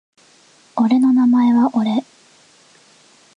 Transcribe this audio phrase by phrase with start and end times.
[0.77, 2.03] 俺の名前は俺